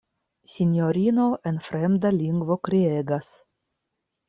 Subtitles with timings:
[0.53, 3.31] Sinjorino en fremda lingvo kriegas.